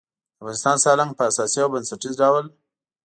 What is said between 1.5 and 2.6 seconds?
او بنسټیز ډول